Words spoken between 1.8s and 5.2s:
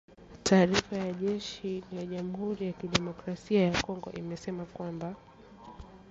la Jamhuri ya kidemokrasia ya Kongo imesema kwamba